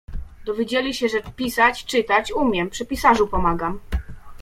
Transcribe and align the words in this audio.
"Dowiedzieli 0.45 0.93
się, 0.93 1.09
że 1.09 1.17
pisać, 1.35 1.85
czytać 1.85 2.31
umiem, 2.33 2.69
przy 2.69 2.85
pisarzu 2.85 3.27
pomagam." 3.27 3.79